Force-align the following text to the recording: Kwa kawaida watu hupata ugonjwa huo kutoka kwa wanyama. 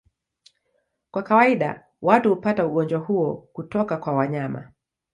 Kwa 1.11 1.23
kawaida 1.23 1.85
watu 2.01 2.29
hupata 2.29 2.65
ugonjwa 2.65 2.99
huo 2.99 3.49
kutoka 3.53 3.97
kwa 3.97 4.13
wanyama. 4.13 4.71